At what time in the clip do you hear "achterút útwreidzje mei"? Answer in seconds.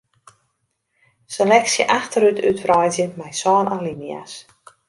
1.97-3.33